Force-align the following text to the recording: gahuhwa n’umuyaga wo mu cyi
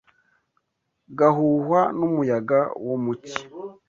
gahuhwa 1.17 1.81
n’umuyaga 1.97 2.59
wo 2.85 2.95
mu 3.03 3.13
cyi 3.25 3.41